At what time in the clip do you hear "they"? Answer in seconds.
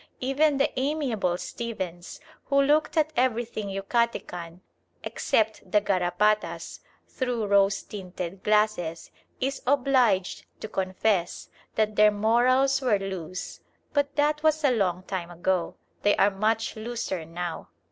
16.01-16.15